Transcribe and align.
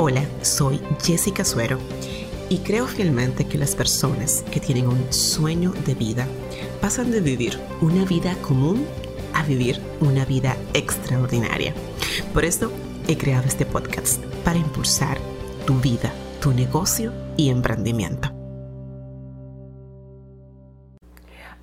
Hola, 0.00 0.22
soy 0.42 0.80
Jessica 1.02 1.44
Suero 1.44 1.76
y 2.48 2.58
creo 2.58 2.86
fielmente 2.86 3.48
que 3.48 3.58
las 3.58 3.74
personas 3.74 4.44
que 4.44 4.60
tienen 4.60 4.86
un 4.86 5.12
sueño 5.12 5.72
de 5.72 5.96
vida 5.96 6.24
pasan 6.80 7.10
de 7.10 7.20
vivir 7.20 7.58
una 7.80 8.04
vida 8.04 8.36
común 8.46 8.86
a 9.34 9.42
vivir 9.42 9.80
una 10.00 10.24
vida 10.24 10.54
extraordinaria. 10.72 11.74
Por 12.32 12.44
esto 12.44 12.70
he 13.08 13.18
creado 13.18 13.48
este 13.48 13.66
podcast 13.66 14.24
para 14.44 14.60
impulsar 14.60 15.18
tu 15.66 15.74
vida, 15.80 16.12
tu 16.40 16.52
negocio 16.52 17.12
y 17.36 17.50
emprendimiento. 17.50 18.28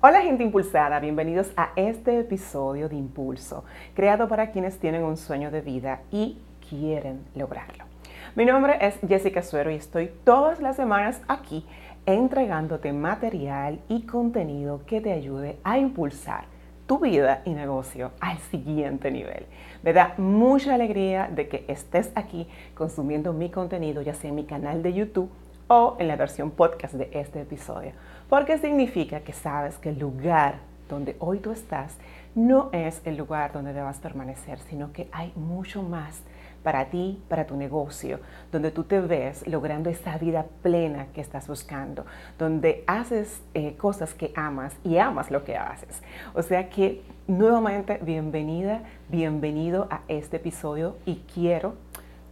Hola 0.02 0.20
gente 0.20 0.44
impulsada, 0.44 1.00
bienvenidos 1.00 1.52
a 1.56 1.70
este 1.74 2.20
episodio 2.20 2.90
de 2.90 2.96
Impulso, 2.96 3.64
creado 3.94 4.28
para 4.28 4.50
quienes 4.50 4.78
tienen 4.78 5.04
un 5.04 5.16
sueño 5.16 5.50
de 5.50 5.62
vida 5.62 6.02
y 6.10 6.36
quieren 6.68 7.24
lograrlo. 7.34 7.95
Mi 8.34 8.44
nombre 8.44 8.76
es 8.80 8.98
Jessica 9.06 9.42
Suero 9.42 9.70
y 9.70 9.76
estoy 9.76 10.10
todas 10.24 10.60
las 10.60 10.76
semanas 10.76 11.22
aquí 11.28 11.64
entregándote 12.04 12.92
material 12.92 13.80
y 13.88 14.02
contenido 14.02 14.82
que 14.86 15.00
te 15.00 15.12
ayude 15.12 15.58
a 15.64 15.78
impulsar 15.78 16.44
tu 16.86 16.98
vida 16.98 17.42
y 17.44 17.50
negocio 17.50 18.12
al 18.20 18.38
siguiente 18.38 19.10
nivel. 19.10 19.46
Me 19.82 19.92
da 19.92 20.14
mucha 20.18 20.74
alegría 20.74 21.28
de 21.32 21.48
que 21.48 21.64
estés 21.68 22.10
aquí 22.14 22.46
consumiendo 22.74 23.32
mi 23.32 23.50
contenido, 23.50 24.02
ya 24.02 24.14
sea 24.14 24.30
en 24.30 24.36
mi 24.36 24.44
canal 24.44 24.82
de 24.82 24.92
YouTube 24.92 25.30
o 25.68 25.96
en 25.98 26.08
la 26.08 26.16
versión 26.16 26.50
podcast 26.50 26.94
de 26.94 27.08
este 27.12 27.40
episodio, 27.40 27.92
porque 28.28 28.58
significa 28.58 29.20
que 29.20 29.32
sabes 29.32 29.78
que 29.78 29.90
el 29.90 29.98
lugar 29.98 30.56
donde 30.88 31.16
hoy 31.18 31.38
tú 31.38 31.52
estás 31.52 31.96
no 32.34 32.68
es 32.72 33.00
el 33.04 33.16
lugar 33.16 33.52
donde 33.52 33.72
debas 33.72 33.98
permanecer, 33.98 34.58
sino 34.68 34.92
que 34.92 35.08
hay 35.10 35.32
mucho 35.36 35.82
más 35.82 36.20
para 36.62 36.86
ti, 36.86 37.22
para 37.28 37.46
tu 37.46 37.56
negocio, 37.56 38.18
donde 38.50 38.72
tú 38.72 38.84
te 38.84 39.00
ves 39.00 39.46
logrando 39.46 39.88
esa 39.88 40.18
vida 40.18 40.44
plena 40.62 41.06
que 41.14 41.20
estás 41.20 41.46
buscando, 41.46 42.04
donde 42.38 42.82
haces 42.86 43.40
eh, 43.54 43.74
cosas 43.76 44.14
que 44.14 44.32
amas 44.34 44.74
y 44.82 44.98
amas 44.98 45.30
lo 45.30 45.44
que 45.44 45.56
haces. 45.56 46.02
O 46.34 46.42
sea 46.42 46.68
que 46.68 47.02
nuevamente 47.28 48.00
bienvenida, 48.02 48.82
bienvenido 49.08 49.86
a 49.90 50.00
este 50.08 50.38
episodio 50.38 50.96
y 51.06 51.22
quiero 51.32 51.74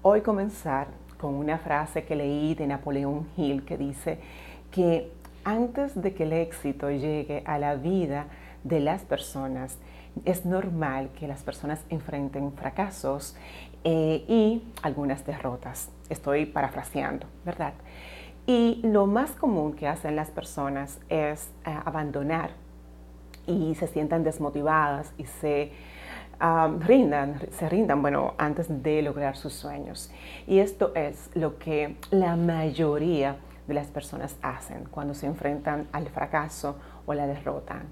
hoy 0.03 0.21
comenzar 0.21 0.89
con 1.17 1.35
una 1.35 1.59
frase 1.59 2.05
que 2.05 2.17
leí 2.17 2.55
de 2.55 2.67
Napoleón 2.67 3.29
Hill 3.37 3.65
que 3.65 3.79
dice 3.79 4.19
que 4.71 5.13
antes 5.45 6.01
de 6.01 6.13
que 6.13 6.25
el 6.25 6.33
éxito 6.33 6.91
llegue 6.91 7.43
a 7.47 7.59
la 7.59 7.77
vida 7.77 8.27
de 8.65 8.81
las 8.81 9.03
personas, 9.03 9.79
es 10.25 10.45
normal 10.45 11.11
que 11.19 11.29
las 11.29 11.43
personas 11.43 11.81
enfrenten 11.89 12.53
fracasos 12.53 13.37
eh, 13.85 14.25
y 14.29 14.63
algunas 14.83 15.25
derrotas. 15.27 15.91
Estoy 16.09 16.47
parafraseando, 16.47 17.27
¿verdad? 17.45 17.75
Y 18.47 18.81
lo 18.83 19.07
más 19.07 19.33
común 19.33 19.75
que 19.75 19.89
hacen 19.89 20.17
las 20.17 20.31
personas 20.31 20.99
es 21.09 21.51
eh, 21.67 21.77
abandonar 21.85 22.51
y 23.47 23.75
se 23.75 23.87
sientan 23.87 24.25
desmotivadas 24.25 25.13
y 25.19 25.25
se 25.25 25.73
rindan, 26.81 27.41
se 27.53 27.69
rindan, 27.69 28.03
bueno, 28.03 28.35
antes 28.39 28.67
de 28.83 29.03
lograr 29.03 29.37
sus 29.37 29.53
sueños. 29.53 30.11
Y 30.47 30.59
esto 30.59 30.93
es 30.95 31.31
lo 31.35 31.59
que 31.59 31.97
la 32.11 32.37
mayoría 32.37 33.37
de 33.67 33.75
las 33.75 33.87
personas 33.87 34.37
hacen 34.43 34.85
cuando 34.91 35.15
se 35.15 35.27
enfrentan 35.27 35.89
al 35.93 36.09
fracaso 36.09 36.77
o 37.07 37.15
la 37.15 37.27
derrota. 37.27 37.83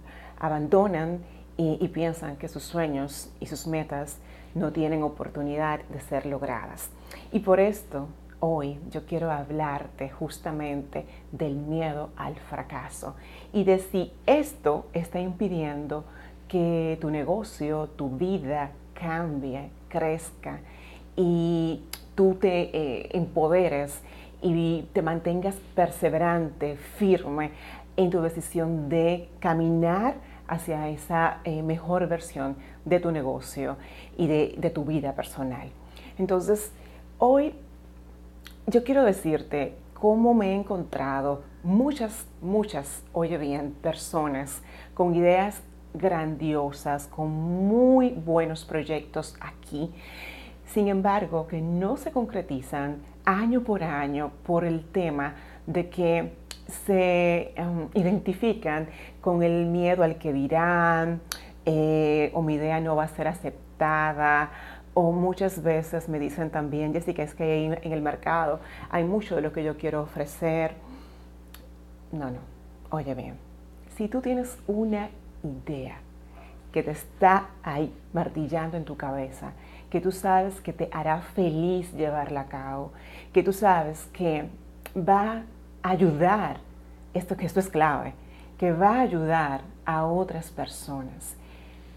Abandonan 0.43 1.21
y, 1.57 1.87
piensan 1.89 2.37
que 2.37 2.48
sus 2.48 2.65
sueños 2.65 3.31
y 3.39 3.47
sus 3.47 3.67
metas 3.67 4.19
no 4.55 4.73
tienen 4.73 5.05
oportunidad 5.05 5.81
de 5.84 6.01
ser 6.01 6.27
logradas. 6.27 6.91
Y 7.31 7.41
por 7.41 7.61
esto 7.61 8.09
hoy 8.41 8.81
yo 8.91 9.07
quiero 9.07 9.31
hablarte 9.31 10.11
justamente 10.11 11.07
del 11.31 11.55
miedo 11.55 12.11
al 12.17 12.34
fracaso 12.34 13.15
y 13.53 13.62
de 13.62 13.79
si 13.79 14.12
esto 14.27 14.87
está 14.93 15.21
impidiendo 15.21 16.05
que 16.49 16.99
tu 17.00 17.11
negocio, 17.11 17.89
tu 17.95 18.11
vida 18.11 18.72
cambie, 18.95 19.71
crezca 19.89 20.59
y 21.16 21.84
tú 22.16 22.34
te 22.34 22.77
eh, 22.77 23.09
empoderes 23.12 24.00
y 24.43 24.89
te 24.93 25.03
mantengas 25.03 25.55
perseverante, 25.77 26.77
firme 26.97 27.53
en 27.97 28.11
tu 28.11 28.21
decisión 28.21 28.89
de 28.89 29.28
caminar 29.39 30.31
hacia 30.48 30.88
esa 30.88 31.38
eh, 31.44 31.62
mejor 31.62 32.06
versión 32.08 32.56
de 32.84 33.00
tu 33.00 33.10
negocio 33.10 33.76
y 34.16 34.26
de, 34.26 34.54
de 34.58 34.70
tu 34.70 34.84
vida 34.84 35.14
personal. 35.14 35.70
Entonces, 36.19 36.72
hoy 37.19 37.54
yo 38.66 38.84
quiero 38.84 39.04
decirte 39.04 39.76
cómo 39.94 40.34
me 40.34 40.53
he 40.53 40.54
encontrado 40.54 41.42
muchas, 41.62 42.26
muchas, 42.41 43.03
oye 43.12 43.38
bien, 43.38 43.72
personas 43.82 44.62
con 44.94 45.14
ideas 45.14 45.62
grandiosas, 45.94 47.06
con 47.06 47.30
muy 47.30 48.10
buenos 48.10 48.64
proyectos 48.64 49.36
aquí, 49.41 49.92
sin 50.66 50.88
embargo, 50.88 51.47
que 51.47 51.60
no 51.60 51.98
se 51.98 52.12
concretizan 52.12 53.03
año 53.24 53.62
por 53.62 53.84
año 53.84 54.32
por 54.44 54.64
el 54.64 54.84
tema 54.84 55.34
de 55.66 55.91
que 55.91 56.32
se 56.72 57.53
em, 57.56 57.88
identifican 57.94 58.88
con 59.21 59.43
el 59.43 59.66
miedo 59.66 60.03
al 60.03 60.16
que 60.16 60.33
dirán, 60.33 61.21
eh, 61.65 62.31
o 62.34 62.43
mi 62.43 62.55
idea 62.55 62.81
no 62.81 62.97
va 62.97 63.05
a 63.05 63.09
ser 63.09 63.28
aceptada, 63.28 64.50
o 64.94 65.12
muchas 65.12 65.62
veces 65.62 66.09
me 66.09 66.19
dicen 66.19 66.50
también, 66.50 66.93
Jessica, 66.93 67.22
es 67.22 67.34
que 67.34 67.65
en 67.65 67.93
el 67.93 68.03
mercado 68.03 68.60
hay 68.91 69.05
mucho 69.05 69.37
de 69.37 69.43
lo 69.43 69.53
que 69.53 69.65
yo 69.65 69.77
quiero 69.77 70.03
ofrecer. 70.03 70.75
No, 72.10 72.31
no, 72.31 72.41
oye 72.91 73.15
bien, 73.15 73.37
si 73.97 74.09
tú 74.09 74.21
tienes 74.21 74.59
una 74.66 75.09
idea 75.43 75.97
que 76.72 76.83
te 76.83 76.91
está 76.91 77.49
ahí 77.62 77.94
martillando 78.12 78.77
en 78.77 78.84
tu 78.84 78.97
cabeza, 78.97 79.53
que 79.91 80.00
tú 80.00 80.10
sabes 80.10 80.60
que 80.60 80.72
te 80.72 80.89
hará 80.91 81.21
feliz 81.21 81.93
llevarla 81.93 82.43
a 82.43 82.47
cabo, 82.47 82.93
que 83.33 83.43
tú 83.43 83.53
sabes 83.53 84.06
que 84.12 84.49
va 84.97 85.43
ayudar, 85.82 86.59
esto 87.15 87.37
que 87.37 87.47
esto 87.47 87.60
es 87.60 87.69
clave, 87.69 88.15
que 88.59 88.72
va 88.72 88.97
a 88.97 89.00
ayudar 89.00 89.62
a 89.84 90.04
otras 90.04 90.50
personas. 90.50 91.37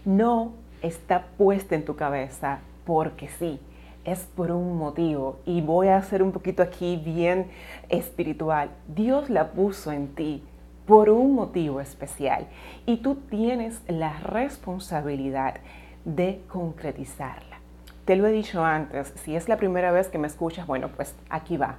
No 0.04 0.52
está 0.82 1.26
puesta 1.38 1.74
en 1.74 1.84
tu 1.84 1.96
cabeza 1.96 2.58
porque 2.84 3.28
sí, 3.28 3.60
es 4.04 4.20
por 4.36 4.50
un 4.50 4.78
motivo. 4.78 5.38
Y 5.44 5.60
voy 5.60 5.88
a 5.88 5.96
hacer 5.96 6.22
un 6.22 6.32
poquito 6.32 6.62
aquí 6.62 6.96
bien 6.96 7.46
espiritual. 7.88 8.70
Dios 8.88 9.30
la 9.30 9.52
puso 9.52 9.92
en 9.92 10.08
ti 10.14 10.42
por 10.86 11.10
un 11.10 11.34
motivo 11.34 11.80
especial 11.80 12.46
y 12.86 12.98
tú 12.98 13.16
tienes 13.28 13.80
la 13.88 14.18
responsabilidad 14.20 15.56
de 16.04 16.40
concretizarla. 16.48 17.56
Te 18.04 18.14
lo 18.14 18.26
he 18.28 18.30
dicho 18.30 18.64
antes, 18.64 19.12
si 19.16 19.34
es 19.34 19.48
la 19.48 19.56
primera 19.56 19.90
vez 19.90 20.06
que 20.06 20.18
me 20.18 20.28
escuchas, 20.28 20.64
bueno, 20.64 20.88
pues 20.94 21.12
aquí 21.28 21.56
va. 21.56 21.78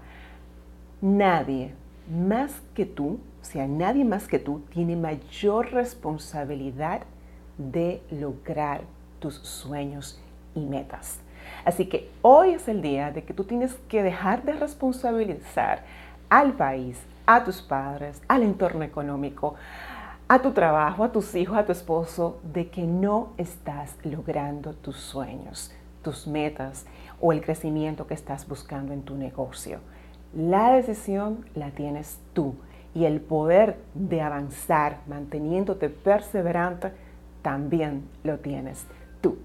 Nadie 1.00 1.72
más 2.10 2.62
que 2.74 2.86
tú, 2.86 3.20
o 3.42 3.46
sea, 3.46 3.68
nadie 3.68 4.06
más 4.06 4.28
que 4.28 4.40
tú 4.40 4.62
tiene 4.74 4.96
mayor 4.96 5.72
responsabilidad 5.72 7.02
de 7.58 8.02
lograr 8.12 8.82
tus 9.20 9.36
sueños 9.36 10.22
y 10.56 10.62
metas. 10.62 11.20
Así 11.66 11.88
que 11.88 12.10
hoy 12.22 12.52
es 12.52 12.68
el 12.68 12.82
día 12.82 13.12
de 13.12 13.24
que 13.24 13.34
tú 13.34 13.44
tienes 13.44 13.76
que 13.88 14.04
dejar 14.04 14.44
de 14.44 14.54
responsabilizar 14.54 15.84
al 16.30 16.54
país, 16.54 17.00
a 17.26 17.44
tus 17.44 17.62
padres, 17.62 18.22
al 18.28 18.44
entorno 18.44 18.84
económico, 18.84 19.56
a 20.28 20.42
tu 20.42 20.52
trabajo, 20.52 21.04
a 21.04 21.12
tus 21.12 21.36
hijos, 21.36 21.58
a 21.58 21.66
tu 21.66 21.72
esposo, 21.72 22.40
de 22.54 22.70
que 22.70 22.84
no 22.84 23.34
estás 23.38 23.96
logrando 24.04 24.74
tus 24.74 24.98
sueños, 24.98 25.74
tus 26.04 26.28
metas 26.28 26.86
o 27.22 27.32
el 27.32 27.42
crecimiento 27.42 28.08
que 28.08 28.14
estás 28.14 28.48
buscando 28.48 28.94
en 28.94 29.04
tu 29.04 29.16
negocio. 29.16 29.80
La 30.36 30.74
decisión 30.74 31.46
la 31.56 31.72
tienes 31.72 32.20
tú 32.34 32.56
y 32.94 33.06
el 33.06 33.22
poder 33.22 33.78
de 33.94 34.22
avanzar 34.22 35.00
manteniéndote 35.08 35.90
perseverante 35.90 36.92
también 37.42 38.08
lo 38.24 38.40
tienes 38.40 38.86
tú. 39.22 39.38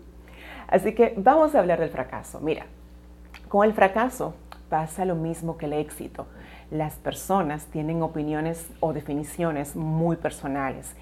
Así 0.68 0.94
que 0.94 1.14
vamos 1.16 1.54
a 1.54 1.60
hablar 1.60 1.78
del 1.78 1.90
fracaso. 1.90 2.40
Mira, 2.40 2.66
con 3.48 3.66
el 3.66 3.74
fracaso 3.74 4.34
pasa 4.68 5.04
lo 5.04 5.14
mismo 5.14 5.56
que 5.56 5.66
el 5.66 5.74
éxito. 5.74 6.26
Las 6.70 6.94
personas 6.94 7.66
tienen 7.66 8.02
opiniones 8.02 8.66
o 8.80 8.92
definiciones 8.92 9.76
muy 9.76 10.16
personales. 10.16 10.94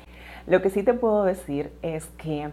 Lo 0.46 0.60
que 0.60 0.70
sí 0.70 0.82
te 0.82 0.92
puedo 0.92 1.24
decir 1.24 1.72
es 1.82 2.06
que 2.18 2.50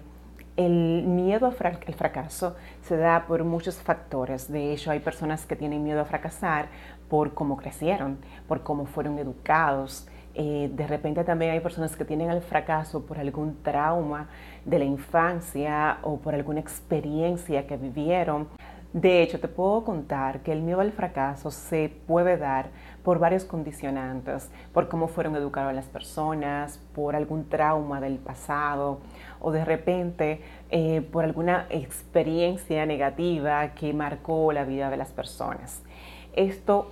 el 0.57 1.03
miedo 1.07 1.45
al 1.45 1.53
fracaso 1.95 2.56
se 2.81 2.97
da 2.97 3.25
por 3.27 3.44
muchos 3.44 3.75
factores. 3.75 4.51
De 4.51 4.73
hecho, 4.73 4.91
hay 4.91 5.00
personas 5.00 5.45
que 5.45 5.56
tienen 5.56 5.83
miedo 5.83 6.01
a 6.01 6.06
fracasar 6.06 6.68
por 7.09 7.33
cómo 7.33 7.57
crecieron, 7.57 8.18
por 8.48 8.63
cómo 8.63 8.86
fueron 8.86 9.19
educados. 9.19 10.07
Eh, 10.33 10.69
de 10.74 10.86
repente 10.86 11.24
también 11.24 11.51
hay 11.51 11.59
personas 11.59 11.95
que 11.95 12.06
tienen 12.06 12.30
el 12.30 12.42
fracaso 12.42 13.06
por 13.06 13.18
algún 13.18 13.62
trauma 13.63 14.27
de 14.65 14.80
la 14.80 14.86
infancia 14.86 15.98
o 16.04 16.18
por 16.18 16.36
alguna 16.36 16.59
experiencia 16.59 17.65
que 17.65 17.77
vivieron. 17.77 18.48
De 18.94 19.21
hecho, 19.21 19.39
te 19.39 19.48
puedo 19.48 19.83
contar 19.83 20.42
que 20.42 20.51
el 20.51 20.62
miedo 20.62 20.80
al 20.80 20.92
fracaso 20.92 21.51
se 21.51 21.92
puede 22.07 22.38
dar 22.38 22.69
por 23.04 23.19
varios 23.19 23.45
condicionantes, 23.45 24.50
por 24.74 24.88
cómo 24.89 25.07
fueron 25.07 25.36
educadas 25.36 25.75
las 25.75 25.86
personas, 25.86 26.80
por 26.94 27.15
algún 27.15 27.48
trauma 27.50 28.00
del 28.00 28.18
pasado 28.18 29.00
o 29.39 29.51
de 29.51 29.65
repente 29.65 30.42
eh, 30.69 31.01
por 31.01 31.24
alguna 31.24 31.68
experiencia 31.69 32.86
negativa 32.86 33.74
que 33.75 33.94
marcó 33.94 34.51
la 34.51 34.63
vida 34.63 34.89
de 34.89 34.98
las 34.98 35.12
personas. 35.12 35.81
Esto 36.37 36.87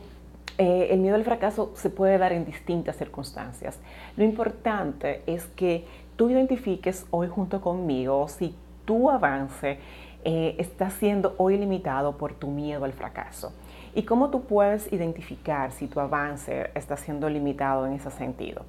eh, 0.58 0.88
el 0.92 1.00
miedo 1.00 1.16
al 1.16 1.24
fracaso 1.26 1.72
se 1.76 1.90
puede 1.90 2.18
dar 2.18 2.32
en 2.32 2.46
distintas 2.46 2.96
circunstancias. 2.96 3.80
Lo 4.16 4.24
importante 4.24 5.22
es 5.28 5.46
que 5.48 5.86
tú 6.16 6.30
identifiques 6.30 7.06
hoy 7.12 7.28
junto 7.28 7.60
conmigo 7.60 8.28
si 8.30 8.56
tu 8.86 9.10
avance 9.10 9.80
eh, 10.24 10.56
está 10.58 10.90
siendo 10.90 11.36
hoy 11.38 11.58
limitado 11.58 12.18
por 12.18 12.34
tu 12.34 12.48
miedo 12.48 12.86
al 12.86 12.94
fracaso. 12.94 13.54
¿Y 13.94 14.04
cómo 14.04 14.30
tú 14.30 14.44
puedes 14.46 14.92
identificar 14.94 15.72
si 15.72 15.88
tu 15.88 16.00
avance 16.00 16.70
está 16.74 16.96
siendo 16.96 17.30
limitado 17.30 17.86
en 17.86 17.94
ese 17.94 18.10
sentido? 18.12 18.64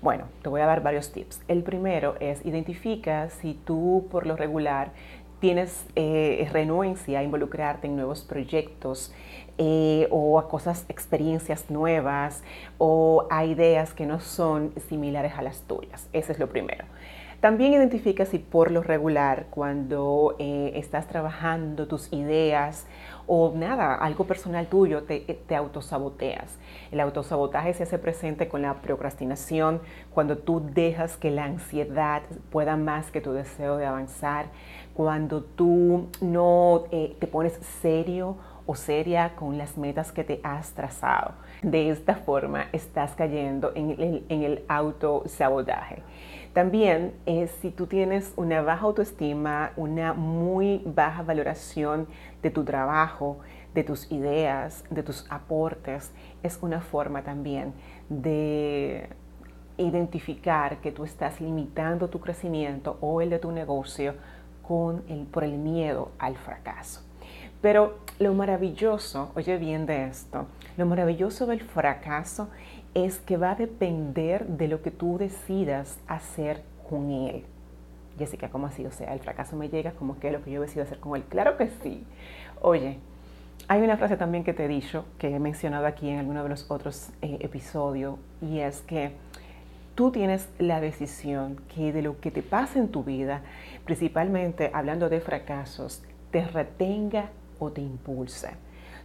Bueno, 0.00 0.24
te 0.42 0.48
voy 0.48 0.60
a 0.60 0.66
dar 0.66 0.82
varios 0.82 1.12
tips. 1.12 1.42
El 1.48 1.62
primero 1.62 2.14
es 2.20 2.44
identifica 2.46 3.30
si 3.30 3.54
tú 3.54 4.06
por 4.10 4.26
lo 4.26 4.36
regular 4.36 4.92
tienes 5.40 5.86
eh, 5.96 6.48
renuencia 6.52 7.20
a 7.20 7.22
involucrarte 7.22 7.86
en 7.86 7.96
nuevos 7.96 8.22
proyectos 8.22 9.12
eh, 9.58 10.06
o 10.10 10.38
a 10.38 10.48
cosas, 10.48 10.84
experiencias 10.88 11.70
nuevas 11.70 12.42
o 12.78 13.26
a 13.30 13.44
ideas 13.44 13.92
que 13.92 14.06
no 14.06 14.20
son 14.20 14.72
similares 14.88 15.34
a 15.36 15.42
las 15.42 15.62
tuyas. 15.62 16.08
Ese 16.12 16.32
es 16.32 16.38
lo 16.38 16.48
primero. 16.48 16.84
También 17.40 17.72
identifica 17.72 18.26
si 18.26 18.40
por 18.40 18.72
lo 18.72 18.82
regular 18.82 19.46
cuando 19.50 20.34
eh, 20.40 20.72
estás 20.74 21.06
trabajando 21.06 21.86
tus 21.86 22.12
ideas 22.12 22.84
o 23.28 23.52
nada, 23.54 23.94
algo 23.94 24.26
personal 24.26 24.66
tuyo, 24.66 25.04
te, 25.04 25.20
te, 25.20 25.54
autosaboteas. 25.54 26.58
El 26.90 26.98
autosabotaje 26.98 27.74
se 27.74 27.84
hace 27.84 27.98
presente 27.98 28.48
con 28.48 28.62
la 28.62 28.74
procrastinación, 28.80 29.80
cuando 30.12 30.38
tú 30.38 30.62
dejas 30.74 31.16
que 31.16 31.30
la 31.30 31.44
ansiedad 31.44 32.22
pueda 32.50 32.76
más 32.76 33.12
que 33.12 33.20
tu 33.20 33.32
deseo 33.32 33.76
de 33.76 33.86
avanzar, 33.86 34.46
cuando 34.98 35.44
tú 35.44 36.08
no 36.20 36.86
eh, 36.90 37.16
te 37.20 37.28
pones 37.28 37.52
serio 37.80 38.36
o 38.66 38.74
seria 38.74 39.36
con 39.36 39.56
las 39.56 39.78
metas 39.78 40.10
que 40.10 40.24
te 40.24 40.40
has 40.42 40.72
trazado. 40.72 41.34
De 41.62 41.90
esta 41.90 42.16
forma 42.16 42.66
estás 42.72 43.12
cayendo 43.12 43.70
en 43.76 43.90
el, 43.90 44.26
en 44.28 44.42
el 44.42 44.64
autosabotaje. 44.66 46.02
También 46.52 47.12
eh, 47.26 47.46
si 47.46 47.70
tú 47.70 47.86
tienes 47.86 48.32
una 48.34 48.60
baja 48.60 48.86
autoestima, 48.86 49.70
una 49.76 50.14
muy 50.14 50.82
baja 50.84 51.22
valoración 51.22 52.08
de 52.42 52.50
tu 52.50 52.64
trabajo, 52.64 53.38
de 53.74 53.84
tus 53.84 54.10
ideas, 54.10 54.82
de 54.90 55.04
tus 55.04 55.30
aportes, 55.30 56.12
es 56.42 56.58
una 56.60 56.80
forma 56.80 57.22
también 57.22 57.72
de 58.08 59.08
identificar 59.76 60.80
que 60.80 60.90
tú 60.90 61.04
estás 61.04 61.40
limitando 61.40 62.08
tu 62.08 62.18
crecimiento 62.18 62.98
o 63.00 63.20
el 63.20 63.30
de 63.30 63.38
tu 63.38 63.52
negocio 63.52 64.14
por 64.68 65.44
el 65.44 65.58
miedo 65.58 66.10
al 66.18 66.36
fracaso. 66.36 67.02
Pero 67.60 67.98
lo 68.18 68.34
maravilloso, 68.34 69.32
oye 69.34 69.56
bien 69.56 69.86
de 69.86 70.06
esto, 70.06 70.46
lo 70.76 70.86
maravilloso 70.86 71.46
del 71.46 71.60
fracaso 71.60 72.48
es 72.94 73.18
que 73.18 73.36
va 73.36 73.52
a 73.52 73.54
depender 73.56 74.46
de 74.46 74.68
lo 74.68 74.82
que 74.82 74.90
tú 74.90 75.18
decidas 75.18 75.98
hacer 76.06 76.62
con 76.88 77.10
él. 77.10 77.44
Jessica, 78.18 78.48
¿cómo 78.50 78.66
así? 78.66 78.84
O 78.86 78.92
sea, 78.92 79.12
el 79.12 79.20
fracaso 79.20 79.56
me 79.56 79.68
llega 79.68 79.92
como 79.92 80.18
que 80.18 80.30
lo 80.30 80.42
que 80.42 80.50
yo 80.50 80.60
decido 80.60 80.84
hacer 80.84 80.98
con 80.98 81.16
él. 81.16 81.24
Claro 81.28 81.56
que 81.56 81.68
sí. 81.82 82.04
Oye, 82.60 82.98
hay 83.68 83.82
una 83.82 83.96
frase 83.96 84.16
también 84.16 84.44
que 84.44 84.54
te 84.54 84.64
he 84.64 84.68
dicho, 84.68 85.04
que 85.18 85.34
he 85.34 85.38
mencionado 85.38 85.86
aquí 85.86 86.08
en 86.08 86.18
alguno 86.18 86.42
de 86.42 86.48
los 86.48 86.70
otros 86.70 87.10
eh, 87.22 87.38
episodios, 87.40 88.16
y 88.40 88.58
es 88.60 88.80
que 88.82 89.12
tú 89.98 90.12
tienes 90.12 90.48
la 90.60 90.80
decisión 90.80 91.60
que 91.74 91.92
de 91.92 92.02
lo 92.02 92.20
que 92.20 92.30
te 92.30 92.40
pasa 92.40 92.78
en 92.78 92.86
tu 92.86 93.02
vida, 93.02 93.42
principalmente 93.84 94.70
hablando 94.72 95.08
de 95.08 95.20
fracasos, 95.20 96.04
te 96.30 96.44
retenga 96.44 97.30
o 97.58 97.72
te 97.72 97.80
impulse. 97.80 98.50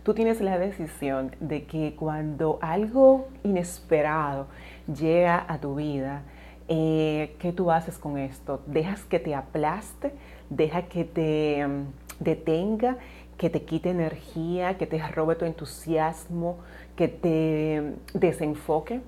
Tú 0.03 0.13
tienes 0.13 0.39
la 0.39 0.59
decisión 0.59 1.35
de 1.39 1.63
que 1.63 1.95
cuando 1.95 2.59
algo 2.61 3.27
inesperado 3.43 4.45
llega 4.85 5.43
a 5.47 5.57
tu 5.57 5.73
vida, 5.73 6.21
eh, 6.67 7.37
¿qué 7.39 7.51
tú 7.53 7.71
haces 7.71 7.97
con 7.97 8.19
esto? 8.19 8.61
¿Dejas 8.67 9.03
que 9.03 9.17
te 9.17 9.33
aplaste? 9.33 10.11
¿Deja 10.51 10.83
que 10.83 11.05
te 11.05 11.65
mm, 11.65 11.85
detenga? 12.19 12.97
¿Que 13.35 13.49
te 13.49 13.63
quite 13.63 13.89
energía? 13.89 14.77
¿Que 14.77 14.85
te 14.85 14.99
robe 15.07 15.33
tu 15.37 15.45
entusiasmo? 15.45 16.59
¿Que 16.95 17.07
te 17.07 17.81
mm, 17.81 18.19
desenfoque? 18.19 19.01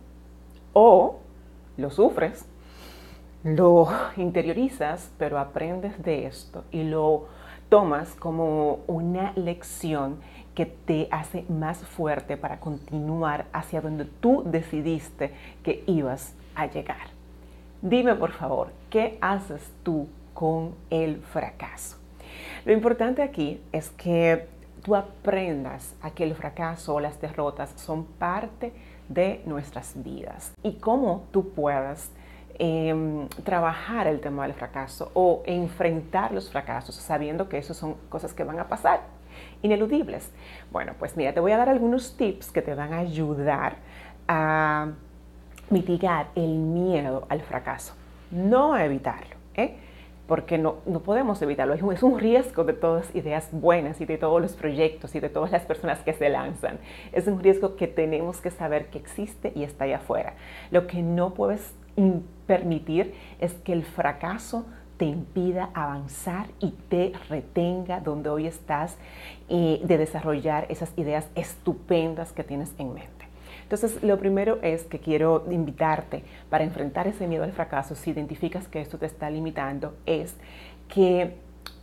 ¿O 0.74 1.20
lo 1.78 1.90
sufres, 1.90 2.46
lo 3.44 3.88
interiorizas, 4.18 5.12
pero 5.18 5.40
aprendes 5.40 6.02
de 6.04 6.26
esto 6.26 6.64
y 6.72 6.84
lo 6.84 7.28
tomas 7.70 8.14
como 8.16 8.80
una 8.88 9.34
lección 9.36 10.18
que 10.54 10.66
te 10.66 11.08
hace 11.12 11.46
más 11.50 11.80
fuerte 11.80 12.38
para 12.38 12.60
continuar 12.60 13.46
hacia 13.52 13.82
donde 13.82 14.06
tú 14.06 14.44
decidiste 14.46 15.34
que 15.64 15.84
ibas 15.86 16.34
a 16.56 16.68
llegar. 16.68 17.08
Dime 17.82 18.16
por 18.16 18.32
favor, 18.32 18.70
¿qué 18.90 19.18
haces 19.22 19.70
tú 19.84 20.08
con 20.34 20.74
el 20.90 21.18
fracaso? 21.18 21.98
Lo 22.64 22.74
importante 22.74 23.22
aquí 23.22 23.62
es 23.72 23.90
que 23.92 24.48
tú 24.82 24.96
aprendas 24.96 25.96
a 26.02 26.12
que 26.12 26.24
el 26.24 26.36
fracaso 26.36 26.96
o 26.96 27.00
las 27.00 27.20
derrotas 27.20 27.74
son 27.76 28.06
parte 28.06 28.68
de 28.68 28.74
nuestras 29.46 29.94
vidas 30.04 30.54
y 30.64 30.74
cómo 30.74 31.28
tú 31.32 31.50
puedas 31.50 32.12
em, 32.58 33.28
trabajar 33.44 34.08
el 34.08 34.20
tema 34.20 34.44
del 34.44 34.54
fracaso 34.54 35.12
o 35.14 35.44
enfrentar 35.46 36.32
los 36.32 36.50
fracasos 36.50 36.96
sabiendo 36.96 37.48
que 37.48 37.58
eso 37.58 37.74
son 37.74 37.96
cosas 38.10 38.34
que 38.34 38.44
van 38.44 38.60
a 38.60 38.68
pasar, 38.68 39.02
ineludibles. 39.62 40.32
Bueno, 40.72 40.94
pues 40.98 41.16
mira, 41.16 41.34
te 41.34 41.40
voy 41.40 41.52
a 41.52 41.58
dar 41.58 41.70
algunos 41.70 42.18
tips 42.18 42.52
que 42.52 42.62
te 42.62 42.74
van 42.74 42.94
a 42.94 43.00
ayudar 43.00 43.78
a 44.28 44.92
mitigar 45.70 46.28
el 46.36 46.58
miedo 46.58 47.26
al 47.30 47.42
fracaso, 47.42 47.94
no 48.32 48.74
a 48.74 48.86
evitarlo. 48.86 49.36
¿eh? 49.56 49.78
Porque 50.28 50.58
no, 50.58 50.78
no 50.86 51.02
podemos 51.02 51.42
evitarlo. 51.42 51.74
Es 51.74 52.04
un, 52.04 52.20
riesgo 52.20 52.64
de 52.64 52.74
todas 52.74 53.14
ideas 53.16 53.50
buenas 53.52 54.02
y 54.02 54.06
de 54.06 54.18
todos 54.18 54.42
los 54.42 54.54
proyectos 54.54 55.16
y 55.16 55.20
de 55.20 55.30
todas 55.30 55.52
las 55.52 55.64
personas 55.64 56.00
que 56.00 56.14
se 56.14 56.30
lanzan. 56.30 56.80
Es 57.12 57.28
un 57.28 57.40
riesgo 57.40 57.76
que 57.76 57.88
tenemos 57.88 58.42
que 58.42 58.52
saber 58.52 58.88
que 58.88 58.98
existe 58.98 59.52
y 59.56 59.64
está 59.64 59.86
allá 59.86 59.98
afuera. 59.98 60.36
Lo 60.72 60.88
que 60.88 61.02
no 61.02 61.34
puedes 61.34 61.74
permitir 62.48 63.14
es 63.40 63.54
que 63.54 63.74
el 63.74 63.84
fracaso 63.84 64.66
te 64.98 65.06
impida 65.06 65.70
avanzar 65.74 66.48
y 66.60 66.72
te 66.90 67.12
retenga 67.30 68.00
donde 68.00 68.30
hoy 68.30 68.48
estás 68.48 68.98
eh, 69.50 69.82
de 69.84 69.98
desarrollar 69.98 70.66
esas 70.70 70.92
ideas 70.98 71.28
estupendas 71.36 72.32
que 72.32 72.44
tienes 72.44 72.74
en 72.78 72.94
mente. 72.94 73.15
Entonces, 73.66 74.04
lo 74.04 74.20
primero 74.20 74.60
es 74.62 74.84
que 74.84 75.00
quiero 75.00 75.44
invitarte 75.50 76.24
para 76.52 76.64
enfrentar 76.64 77.08
ese 77.08 77.28
miedo 77.28 77.44
al 77.44 77.52
fracaso, 77.52 77.96
si 77.96 78.12
identificas 78.12 78.68
que 78.68 78.80
esto 78.80 79.00
te 79.00 79.08
está 79.08 79.28
limitando, 79.32 79.96
es 80.06 80.36
que 80.88 81.36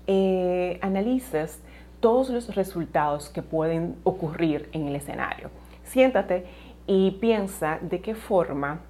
eh, 0.06 0.78
analices 0.80 1.60
todos 1.98 2.30
los 2.30 2.54
resultados 2.54 3.28
que 3.30 3.42
pueden 3.42 3.96
ocurrir 4.04 4.68
en 4.72 4.86
el 4.86 4.94
escenario. 4.94 5.50
Siéntate 5.82 6.46
y 6.86 7.12
piensa 7.20 7.80
de 7.80 8.00
qué 8.00 8.14
forma 8.14 8.80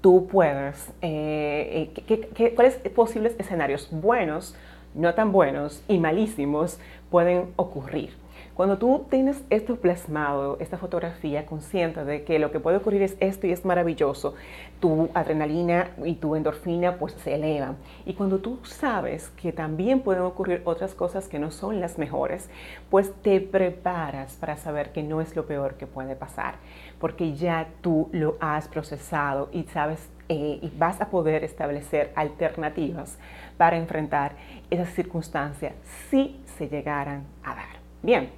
tú 0.00 0.26
puedes, 0.26 0.92
eh, 1.02 1.92
eh, 2.08 2.52
cuáles 2.54 2.76
posibles 2.94 3.36
escenarios 3.38 3.88
buenos, 3.90 4.56
no 4.94 5.14
tan 5.14 5.30
buenos 5.30 5.84
y 5.86 5.98
malísimos 5.98 6.80
pueden 7.08 7.52
ocurrir. 7.54 8.19
Cuando 8.60 8.76
tú 8.76 9.06
tienes 9.08 9.42
esto 9.48 9.76
plasmado, 9.76 10.58
esta 10.60 10.76
fotografía 10.76 11.46
consciente 11.46 12.04
de 12.04 12.24
que 12.24 12.38
lo 12.38 12.52
que 12.52 12.60
puede 12.60 12.76
ocurrir 12.76 13.00
es 13.00 13.16
esto 13.18 13.46
y 13.46 13.52
es 13.52 13.64
maravilloso, 13.64 14.34
tu 14.80 15.08
adrenalina 15.14 15.92
y 16.04 16.16
tu 16.16 16.36
endorfina 16.36 16.98
pues 16.98 17.14
se 17.14 17.36
elevan. 17.36 17.78
Y 18.04 18.12
cuando 18.12 18.40
tú 18.40 18.58
sabes 18.64 19.30
que 19.30 19.54
también 19.54 20.00
pueden 20.00 20.24
ocurrir 20.24 20.60
otras 20.66 20.94
cosas 20.94 21.26
que 21.26 21.38
no 21.38 21.50
son 21.50 21.80
las 21.80 21.96
mejores, 21.96 22.50
pues 22.90 23.14
te 23.22 23.40
preparas 23.40 24.34
para 24.34 24.58
saber 24.58 24.92
que 24.92 25.02
no 25.02 25.22
es 25.22 25.34
lo 25.34 25.46
peor 25.46 25.76
que 25.76 25.86
puede 25.86 26.14
pasar, 26.14 26.56
porque 26.98 27.32
ya 27.32 27.66
tú 27.80 28.10
lo 28.12 28.36
has 28.40 28.68
procesado 28.68 29.48
y 29.52 29.62
sabes 29.72 30.06
eh, 30.28 30.58
y 30.60 30.70
vas 30.76 31.00
a 31.00 31.08
poder 31.08 31.44
establecer 31.44 32.12
alternativas 32.14 33.16
para 33.56 33.78
enfrentar 33.78 34.32
esas 34.68 34.90
circunstancias 34.90 35.72
si 36.10 36.38
se 36.58 36.68
llegaran 36.68 37.24
a 37.42 37.54
dar. 37.54 37.79
Bien, 38.02 38.30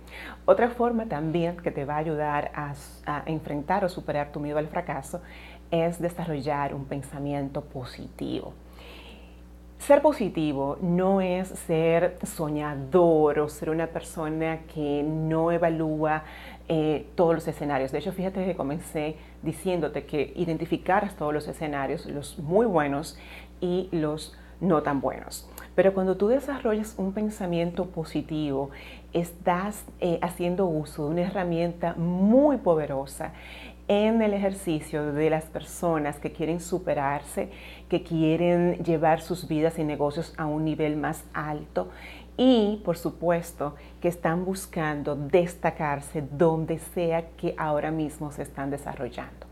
otra 0.44 0.70
forma 0.70 1.06
también 1.06 1.56
que 1.56 1.70
te 1.70 1.84
va 1.84 1.94
a 1.94 1.98
ayudar 1.98 2.50
a, 2.54 3.22
enfrentar 3.26 3.84
o 3.84 3.88
superar 3.88 4.32
tu 4.32 4.40
miedo 4.40 4.58
al 4.58 4.66
fracaso 4.66 5.22
es 5.70 6.00
desarrollar 6.00 6.74
un 6.74 6.84
pensamiento 6.84 7.62
positivo. 7.62 8.54
ser 9.78 10.02
positivo 10.02 10.78
no 10.80 11.20
es 11.20 11.48
ser 11.48 12.18
soñador 12.24 13.38
o 13.38 13.48
ser 13.48 13.70
una 13.70 13.86
persona 13.86 14.60
que 14.72 15.02
no 15.02 15.50
evalúa 15.50 16.24
eh, 16.68 17.06
todos 17.14 17.34
los 17.34 17.48
escenarios. 17.48 17.92
De 17.92 17.98
hecho, 17.98 18.12
fíjate 18.12 18.44
que 18.44 18.56
comencé 18.56 19.16
diciéndote 19.42 20.06
que 20.06 20.32
identificaras 20.36 21.16
todos 21.16 21.32
los 21.32 21.46
escenarios, 21.48 22.06
los 22.06 22.38
muy 22.38 22.66
buenos 22.66 23.18
y 23.60 23.88
los 23.92 24.36
no 24.60 24.82
tan 24.82 25.00
buenos. 25.00 25.48
Pero 25.74 25.94
cuando 25.94 26.16
tú 26.16 26.28
desarrollas 26.28 26.94
un 26.98 27.12
pensamiento 27.12 27.86
positivo, 27.86 28.70
estás 29.12 29.84
eh, 30.00 30.18
haciendo 30.20 30.66
uso 30.66 31.06
de 31.06 31.10
una 31.10 31.22
herramienta 31.22 31.94
muy 31.94 32.58
poderosa 32.58 33.32
en 33.88 34.22
el 34.22 34.32
ejercicio 34.32 35.12
de 35.12 35.30
las 35.30 35.44
personas 35.44 36.18
que 36.18 36.32
quieren 36.32 36.60
superarse, 36.60 37.50
que 37.88 38.02
quieren 38.02 38.76
llevar 38.84 39.20
sus 39.20 39.48
vidas 39.48 39.78
y 39.78 39.84
negocios 39.84 40.34
a 40.36 40.46
un 40.46 40.64
nivel 40.64 40.96
más 40.96 41.24
alto 41.34 41.88
y, 42.36 42.80
por 42.84 42.96
supuesto, 42.96 43.74
que 44.00 44.08
están 44.08 44.44
buscando 44.44 45.16
destacarse 45.16 46.22
donde 46.22 46.78
sea 46.78 47.28
que 47.36 47.54
ahora 47.58 47.90
mismo 47.90 48.30
se 48.32 48.42
están 48.42 48.70
desarrollando. 48.70 49.46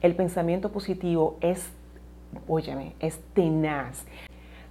El 0.00 0.14
pensamiento 0.14 0.70
positivo 0.70 1.38
es, 1.40 1.70
óyeme, 2.46 2.94
es 3.00 3.20
tenaz. 3.32 4.04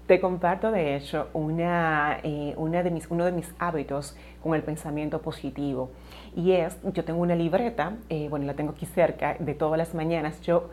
Te 0.07 0.21
comparto 0.21 0.71
de 0.71 0.95
hecho 0.95 1.27
una, 1.33 2.19
eh, 2.23 2.55
de 2.55 2.91
mis, 2.91 3.11
uno 3.11 3.25
de 3.25 3.33
mis 3.33 3.53
hábitos 3.59 4.15
con 4.41 4.55
el 4.55 4.63
pensamiento 4.63 5.21
positivo 5.21 5.89
y 6.33 6.53
es, 6.53 6.77
yo 6.93 7.03
tengo 7.03 7.19
una 7.19 7.35
libreta, 7.35 7.97
eh, 8.07 8.27
bueno, 8.29 8.45
la 8.45 8.53
tengo 8.53 8.71
aquí 8.71 8.85
cerca, 8.85 9.35
de 9.37 9.53
todas 9.53 9.77
las 9.77 9.93
mañanas 9.93 10.39
yo 10.41 10.69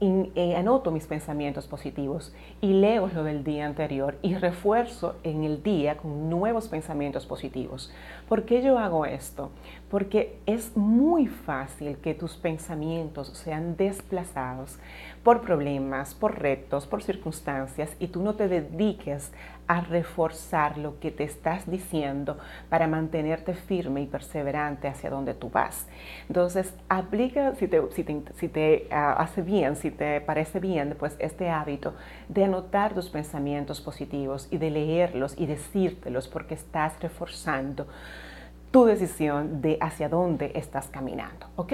eh, 0.00 0.54
anoto 0.54 0.92
mis 0.92 1.06
pensamientos 1.08 1.66
positivos 1.66 2.32
y 2.60 2.72
leo 2.74 3.10
lo 3.12 3.24
del 3.24 3.42
día 3.42 3.66
anterior 3.66 4.16
y 4.22 4.36
refuerzo 4.36 5.16
en 5.24 5.42
el 5.42 5.60
día 5.64 5.96
con 5.96 6.30
nuevos 6.30 6.68
pensamientos 6.68 7.26
positivos. 7.26 7.92
¿Por 8.28 8.44
qué 8.44 8.62
yo 8.62 8.78
hago 8.78 9.06
esto? 9.06 9.50
Porque 9.90 10.38
es 10.46 10.76
muy 10.76 11.26
fácil 11.26 11.96
que 11.98 12.14
tus 12.14 12.36
pensamientos 12.36 13.28
sean 13.28 13.76
desplazados 13.76 14.78
por 15.22 15.40
problemas, 15.40 16.14
por 16.14 16.40
retos, 16.40 16.86
por 16.86 17.02
circunstancias 17.02 17.96
y 17.98 18.08
tú 18.08 18.22
no 18.22 18.34
te 18.34 18.48
dediques 18.48 19.32
a 19.68 19.82
reforzar 19.82 20.78
lo 20.78 20.98
que 20.98 21.10
te 21.10 21.24
estás 21.24 21.70
diciendo 21.70 22.38
para 22.70 22.86
mantenerte 22.86 23.54
firme 23.54 24.00
y 24.00 24.06
perseverante 24.06 24.88
hacia 24.88 25.10
donde 25.10 25.34
tú 25.34 25.50
vas. 25.50 25.86
Entonces, 26.26 26.74
aplica, 26.88 27.54
si 27.56 27.68
te, 27.68 27.82
si 27.92 28.48
te, 28.48 28.88
ah, 28.90 29.12
hace 29.18 29.42
bien, 29.42 29.76
si 29.76 29.90
te 29.90 30.22
parece 30.22 30.58
bien, 30.58 30.96
pues 30.98 31.14
este 31.18 31.50
hábito 31.50 31.94
de 32.28 32.44
anotar 32.44 32.94
tus 32.94 33.10
pensamientos 33.10 33.82
positivos 33.82 34.48
y 34.50 34.56
de 34.56 34.70
leerlos 34.70 35.34
y 35.38 35.44
decírtelos 35.44 36.26
porque 36.28 36.54
estás 36.54 36.98
reforzando 37.00 37.86
tu 38.70 38.84
decisión 38.84 39.60
de 39.60 39.78
hacia 39.80 40.08
dónde 40.08 40.52
estás 40.54 40.88
caminando, 40.88 41.46
¿ok? 41.56 41.72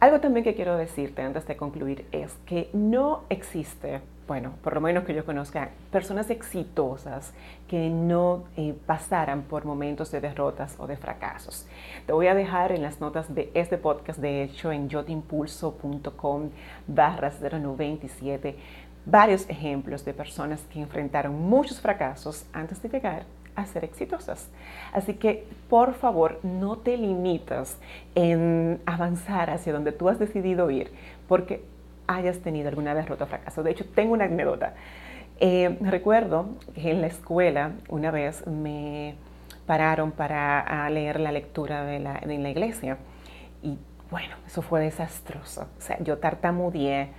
Algo 0.00 0.18
también 0.18 0.44
que 0.44 0.54
quiero 0.54 0.78
decirte 0.78 1.20
antes 1.20 1.46
de 1.46 1.56
concluir 1.56 2.06
es 2.10 2.32
que 2.46 2.70
no 2.72 3.24
existe, 3.28 4.00
bueno, 4.26 4.54
por 4.62 4.72
lo 4.72 4.80
menos 4.80 5.04
que 5.04 5.12
yo 5.12 5.26
conozca, 5.26 5.72
personas 5.92 6.30
exitosas 6.30 7.34
que 7.68 7.90
no 7.90 8.44
eh, 8.56 8.74
pasaran 8.86 9.42
por 9.42 9.66
momentos 9.66 10.10
de 10.10 10.22
derrotas 10.22 10.74
o 10.78 10.86
de 10.86 10.96
fracasos. 10.96 11.66
Te 12.06 12.14
voy 12.14 12.28
a 12.28 12.34
dejar 12.34 12.72
en 12.72 12.80
las 12.80 12.98
notas 13.02 13.34
de 13.34 13.50
este 13.52 13.76
podcast, 13.76 14.20
de 14.20 14.42
hecho, 14.42 14.72
en 14.72 14.88
yotimpulso.com 14.88 16.48
barra 16.86 17.30
097, 17.30 18.56
varios 19.04 19.46
ejemplos 19.50 20.02
de 20.06 20.14
personas 20.14 20.62
que 20.72 20.80
enfrentaron 20.80 21.34
muchos 21.34 21.78
fracasos 21.78 22.46
antes 22.54 22.80
de 22.80 22.88
llegar 22.88 23.24
a 23.56 23.66
ser 23.66 23.84
exitosas. 23.84 24.48
Así 24.92 25.14
que 25.14 25.46
por 25.68 25.94
favor 25.94 26.40
no 26.42 26.78
te 26.78 26.96
limitas 26.96 27.78
en 28.14 28.80
avanzar 28.86 29.50
hacia 29.50 29.72
donde 29.72 29.92
tú 29.92 30.08
has 30.08 30.18
decidido 30.18 30.70
ir 30.70 30.90
porque 31.28 31.64
hayas 32.06 32.38
tenido 32.38 32.68
alguna 32.68 32.94
derrota 32.94 33.24
o 33.24 33.26
fracaso. 33.26 33.62
De 33.62 33.70
hecho, 33.70 33.84
tengo 33.94 34.14
una 34.14 34.24
anécdota. 34.24 34.74
Eh, 35.38 35.78
recuerdo 35.80 36.48
que 36.74 36.90
en 36.90 37.00
la 37.00 37.06
escuela 37.06 37.72
una 37.88 38.10
vez 38.10 38.46
me 38.46 39.14
pararon 39.66 40.12
para 40.12 40.88
leer 40.90 41.20
la 41.20 41.32
lectura 41.32 41.84
de 41.84 42.00
la, 42.00 42.18
en 42.20 42.42
la 42.42 42.50
iglesia 42.50 42.98
y 43.62 43.78
bueno, 44.10 44.34
eso 44.46 44.62
fue 44.62 44.80
desastroso. 44.80 45.68
O 45.78 45.80
sea, 45.80 45.98
yo 46.00 46.18
tartamudeé. 46.18 47.10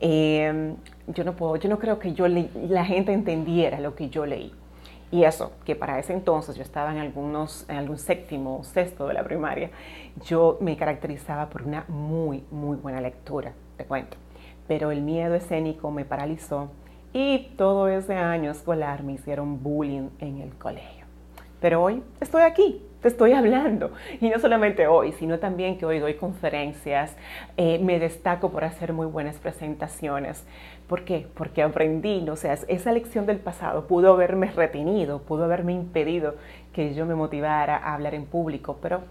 Eh, 0.00 0.74
yo 1.08 1.24
no 1.24 1.34
puedo, 1.34 1.56
yo 1.56 1.68
no 1.68 1.78
creo 1.78 1.98
que 1.98 2.14
yo 2.14 2.28
la 2.28 2.84
gente 2.84 3.12
entendiera 3.12 3.80
lo 3.80 3.96
que 3.96 4.08
yo 4.08 4.24
leí. 4.24 4.52
Y 5.10 5.24
eso, 5.24 5.52
que 5.64 5.74
para 5.74 5.98
ese 5.98 6.12
entonces 6.12 6.56
yo 6.56 6.62
estaba 6.62 6.92
en, 6.92 6.98
algunos, 6.98 7.64
en 7.68 7.76
algún 7.76 7.98
séptimo 7.98 8.58
o 8.58 8.64
sexto 8.64 9.06
de 9.06 9.14
la 9.14 9.24
primaria, 9.24 9.70
yo 10.24 10.58
me 10.60 10.76
caracterizaba 10.76 11.48
por 11.48 11.62
una 11.62 11.84
muy, 11.88 12.44
muy 12.50 12.76
buena 12.76 13.00
lectura, 13.00 13.52
te 13.76 13.84
cuento. 13.84 14.18
Pero 14.66 14.90
el 14.90 15.00
miedo 15.00 15.34
escénico 15.34 15.90
me 15.90 16.04
paralizó 16.04 16.70
y 17.14 17.54
todo 17.56 17.88
ese 17.88 18.14
año 18.14 18.50
escolar 18.50 19.02
me 19.02 19.14
hicieron 19.14 19.62
bullying 19.62 20.10
en 20.18 20.42
el 20.42 20.54
colegio. 20.56 21.06
Pero 21.60 21.82
hoy 21.82 22.02
estoy 22.20 22.42
aquí, 22.42 22.82
te 23.00 23.08
estoy 23.08 23.32
hablando. 23.32 23.92
Y 24.20 24.28
no 24.28 24.38
solamente 24.38 24.86
hoy, 24.86 25.12
sino 25.12 25.38
también 25.38 25.78
que 25.78 25.86
hoy 25.86 25.98
doy 25.98 26.14
conferencias, 26.14 27.16
eh, 27.56 27.78
me 27.78 27.98
destaco 27.98 28.50
por 28.50 28.64
hacer 28.64 28.92
muy 28.92 29.06
buenas 29.06 29.36
presentaciones. 29.36 30.44
¿Por 30.88 31.04
qué? 31.04 31.26
Porque 31.34 31.62
aprendí, 31.62 32.28
o 32.28 32.36
sea, 32.36 32.54
esa 32.66 32.92
lección 32.92 33.26
del 33.26 33.38
pasado 33.38 33.86
pudo 33.86 34.12
haberme 34.12 34.50
retenido, 34.50 35.20
pudo 35.20 35.44
haberme 35.44 35.72
impedido 35.72 36.34
que 36.72 36.94
yo 36.94 37.06
me 37.06 37.14
motivara 37.14 37.76
a 37.76 37.94
hablar 37.94 38.14
en 38.14 38.24
público, 38.24 38.78
pero 38.80 39.02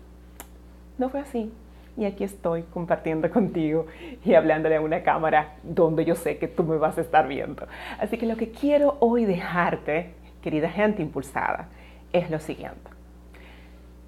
no 0.97 1.09
fue 1.09 1.19
así. 1.19 1.51
Y 1.95 2.05
aquí 2.05 2.23
estoy 2.23 2.63
compartiendo 2.63 3.29
contigo 3.29 3.87
y 4.23 4.33
hablándole 4.33 4.75
a 4.75 4.81
una 4.81 5.01
cámara 5.03 5.55
donde 5.63 6.05
yo 6.05 6.15
sé 6.15 6.37
que 6.37 6.47
tú 6.47 6.63
me 6.63 6.77
vas 6.77 6.97
a 6.97 7.01
estar 7.01 7.27
viendo. 7.27 7.67
Así 7.99 8.17
que 8.17 8.25
lo 8.25 8.35
que 8.37 8.51
quiero 8.51 8.97
hoy 8.99 9.25
dejarte, 9.25 10.13
querida 10.41 10.69
gente 10.69 11.01
impulsada, 11.01 11.69
es 12.11 12.29
lo 12.29 12.39
siguiente. 12.39 12.96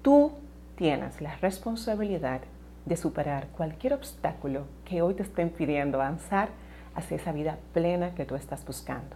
Tú 0.02 0.32
tienes 0.76 1.20
la 1.20 1.36
responsabilidad 1.36 2.40
de 2.86 2.96
superar 2.96 3.48
cualquier 3.48 3.92
obstáculo 3.92 4.64
que 4.86 5.02
hoy 5.02 5.12
te 5.12 5.22
esté 5.22 5.42
impidiendo 5.42 6.00
avanzar 6.00 6.48
hacia 6.94 7.18
esa 7.18 7.32
vida 7.32 7.58
plena 7.74 8.14
que 8.14 8.24
tú 8.24 8.34
estás 8.34 8.64
buscando. 8.64 9.14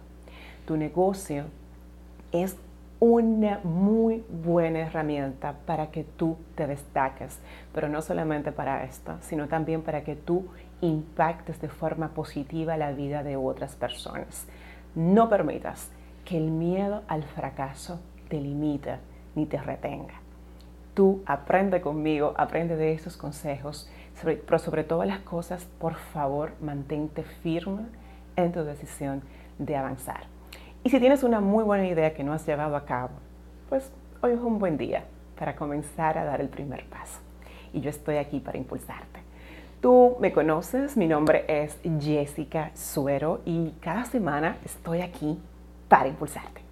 Tu 0.67 0.77
negocio 0.77 1.45
es 2.31 2.55
una 2.99 3.59
muy 3.63 4.23
buena 4.29 4.79
herramienta 4.79 5.55
para 5.65 5.89
que 5.89 6.03
tú 6.03 6.37
te 6.53 6.67
destaques, 6.67 7.39
pero 7.73 7.89
no 7.89 8.03
solamente 8.03 8.51
para 8.51 8.83
esto, 8.83 9.17
sino 9.21 9.47
también 9.47 9.81
para 9.81 10.03
que 10.03 10.15
tú 10.15 10.47
impactes 10.81 11.59
de 11.61 11.69
forma 11.69 12.09
positiva 12.09 12.77
la 12.77 12.91
vida 12.91 13.23
de 13.23 13.37
otras 13.37 13.75
personas. 13.75 14.45
No 14.93 15.29
permitas 15.29 15.89
que 16.25 16.37
el 16.37 16.51
miedo 16.51 17.01
al 17.07 17.23
fracaso 17.23 17.99
te 18.29 18.39
limite 18.39 18.97
ni 19.33 19.47
te 19.47 19.57
retenga. 19.57 20.24
Tú 20.95 21.21
aprende 21.27 21.81
conmigo, 21.81 22.33
aprende 22.35 22.75
de 22.75 22.93
esos 22.93 23.15
consejos 23.17 23.87
pero 24.23 24.59
sobre 24.59 24.83
todas 24.83 25.07
las 25.07 25.19
cosas, 25.19 25.65
por 25.79 25.95
favor, 25.95 26.53
mantente 26.61 27.23
firme 27.23 27.83
en 28.35 28.51
tu 28.51 28.63
decisión 28.63 29.21
de 29.59 29.75
avanzar. 29.75 30.27
Y 30.83 30.89
si 30.89 30.99
tienes 30.99 31.23
una 31.23 31.41
muy 31.41 31.63
buena 31.63 31.87
idea 31.87 32.13
que 32.13 32.23
no 32.23 32.33
has 32.33 32.45
llevado 32.45 32.75
a 32.75 32.85
cabo, 32.85 33.13
pues 33.69 33.91
hoy 34.21 34.33
es 34.33 34.39
un 34.39 34.59
buen 34.59 34.77
día 34.77 35.03
para 35.37 35.55
comenzar 35.55 36.17
a 36.17 36.23
dar 36.23 36.41
el 36.41 36.49
primer 36.49 36.85
paso. 36.85 37.19
Y 37.73 37.81
yo 37.81 37.89
estoy 37.89 38.17
aquí 38.17 38.39
para 38.39 38.57
impulsarte. 38.57 39.19
Tú 39.81 40.15
me 40.19 40.31
conoces, 40.31 40.95
mi 40.95 41.07
nombre 41.07 41.45
es 41.47 41.77
Jessica 41.99 42.71
Suero 42.73 43.41
y 43.45 43.71
cada 43.81 44.05
semana 44.05 44.57
estoy 44.63 45.01
aquí 45.01 45.37
para 45.89 46.07
impulsarte. 46.07 46.64